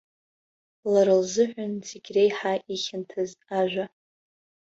[0.91, 3.85] Лара лзыҳәан зегь реиҳа ихьанҭаз ажәа!